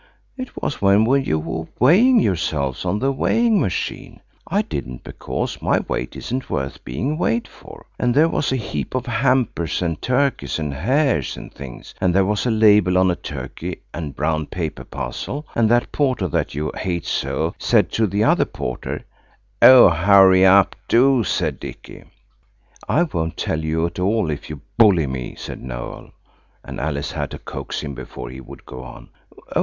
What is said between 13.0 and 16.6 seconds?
a turkey and brown paper parcel; and that porter that